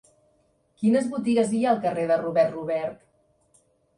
[0.83, 2.99] Quines botigues hi ha al carrer de Robert Robert?